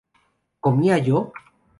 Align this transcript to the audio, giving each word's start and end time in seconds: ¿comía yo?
¿comía 0.65 0.97
yo? 1.07 1.17